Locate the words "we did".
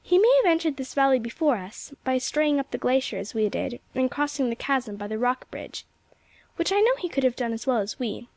3.34-3.80